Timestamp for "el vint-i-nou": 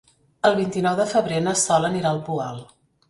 0.49-0.97